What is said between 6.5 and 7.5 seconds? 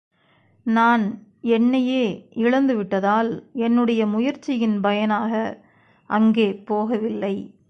போகவில்லை.